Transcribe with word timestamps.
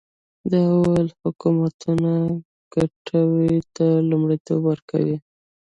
ده 0.49 0.61
وویل 0.75 1.09
حکومتونه 1.21 2.11
ګټو 2.73 3.21
ته 3.75 3.85
لومړیتوب 4.09 4.61
ورکوي. 4.65 5.17